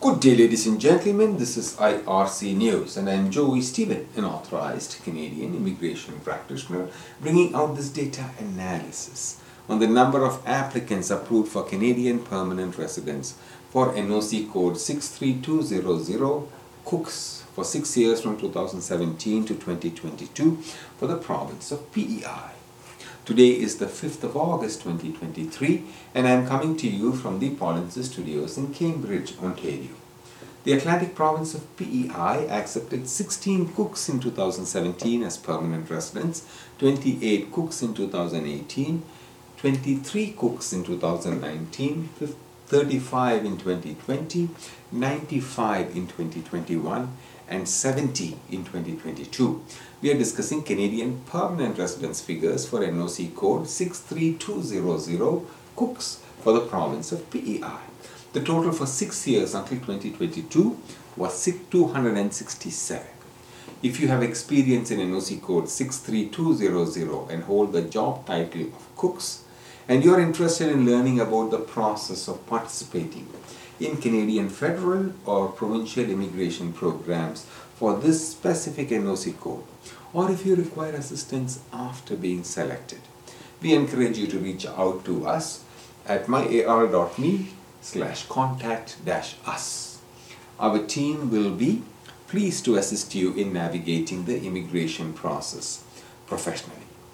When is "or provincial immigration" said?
75.24-76.72